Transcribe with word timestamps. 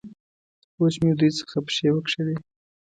اوس 0.79 0.95
مې 1.01 1.11
د 1.13 1.17
دوی 1.19 1.31
څخه 1.39 1.57
پښې 1.67 1.87
وکښلې. 1.93 2.35